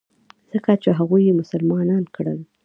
ځکه 0.51 0.71
چې 0.83 0.89
هغوى 0.99 1.21
يې 1.27 1.33
مسلمانان 1.41 2.03
کړل. 2.15 2.39